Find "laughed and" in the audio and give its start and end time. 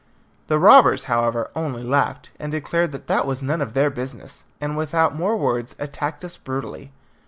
1.83-2.51